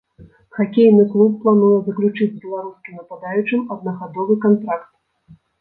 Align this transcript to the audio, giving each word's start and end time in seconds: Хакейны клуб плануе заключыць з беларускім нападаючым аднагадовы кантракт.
Хакейны 0.59 1.03
клуб 1.11 1.31
плануе 1.43 1.77
заключыць 1.89 2.29
з 2.35 2.39
беларускім 2.47 2.97
нападаючым 3.03 3.61
аднагадовы 3.77 4.41
кантракт. 4.49 4.91